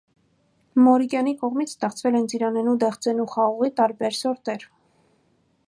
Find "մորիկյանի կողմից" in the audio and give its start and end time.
0.85-1.75